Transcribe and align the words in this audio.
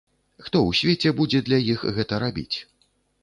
Хто 0.45 0.59
ў 0.59 0.71
свеце 0.79 1.11
будзе 1.19 1.43
для 1.49 1.59
іх 1.73 1.85
гэта 1.97 2.21
рабіць? 2.27 2.57